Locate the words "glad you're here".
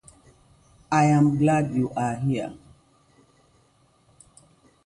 1.37-2.55